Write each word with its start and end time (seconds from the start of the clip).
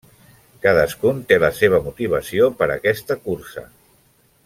Cadascun 0.63 1.19
té 1.33 1.37
la 1.45 1.51
seva 1.59 1.81
motivació 1.89 2.49
per 2.63 2.69
aquesta 2.79 3.19
cursa. 3.29 3.69